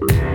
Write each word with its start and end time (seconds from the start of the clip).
Bye. 0.00 0.33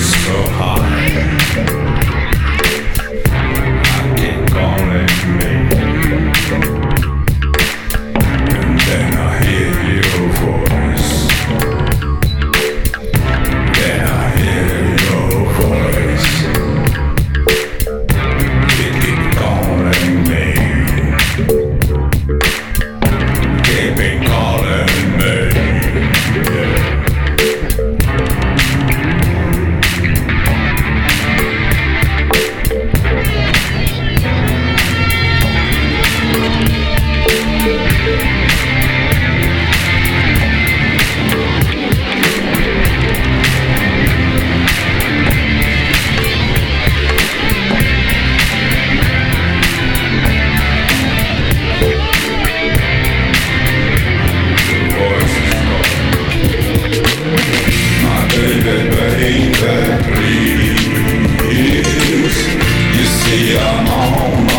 so 0.00 0.32
high. 0.52 1.89
down. 64.20 64.49